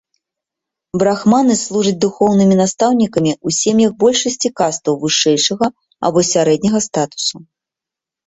Брахманы 1.01 1.55
служаць 1.63 1.97
духоўнымі 2.05 2.55
настаўнікамі 2.61 3.31
ў 3.45 3.49
сем'ях 3.59 3.91
большасці 4.03 4.49
кастаў 4.61 4.93
вышэйшага 5.03 5.65
або 6.09 6.19
сярэдняга 6.31 6.79
статусу. 6.87 7.35